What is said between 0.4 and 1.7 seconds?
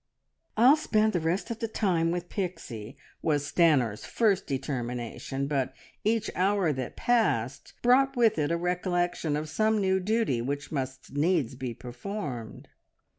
"I'll spend the rest of the